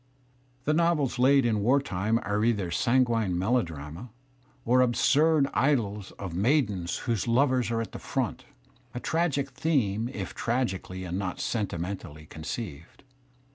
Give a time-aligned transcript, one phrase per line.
[0.63, 4.09] The novels laid in war time are either sanguine melodrama
[4.65, 8.45] or absurd idyls of maidens9\ whose lovers are at the front—
[8.95, 13.03] a tragic theme if tragically• and not sentimentally conceived.